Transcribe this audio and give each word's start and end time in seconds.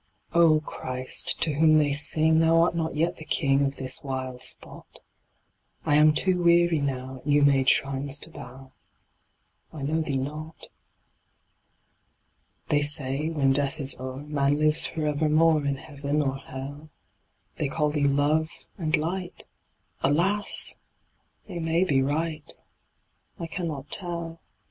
Oh, 0.33 0.61
Christ, 0.61 1.39
to 1.41 1.53
whom 1.53 1.77
they 1.77 1.93
sing, 1.93 2.39
Thou 2.39 2.59
art 2.61 2.75
not 2.75 2.95
yet 2.95 3.17
the 3.17 3.23
King 3.23 3.61
Of 3.63 3.75
this 3.75 4.03
wild 4.03 4.41
spot; 4.41 5.01
I 5.85 5.93
am 5.93 6.11
too 6.11 6.41
weary 6.41 6.79
now 6.81 7.17
At 7.17 7.27
new 7.27 7.43
made 7.43 7.69
shrines 7.69 8.17
to 8.21 8.31
bow; 8.31 8.71
I 9.71 9.83
know 9.83 10.01
Thee 10.01 10.17
not. 10.17 10.69
They 12.69 12.81
say, 12.81 13.29
when 13.29 13.53
death 13.53 13.79
is 13.79 13.95
o'er 13.99 14.23
Man 14.23 14.57
lives 14.57 14.87
for 14.87 15.05
evermore 15.05 15.63
In 15.67 15.77
heaven 15.77 16.23
or 16.23 16.37
hell; 16.37 16.89
They 17.57 17.67
call 17.67 17.91
Thee 17.91 18.07
Love 18.07 18.49
and 18.79 18.97
Light 18.97 19.45
Alas! 20.01 20.77
they 21.47 21.59
may 21.59 21.83
be 21.83 22.01
right, 22.01 22.51
I 23.37 23.45
cannot 23.45 23.91
tell. 23.91 24.41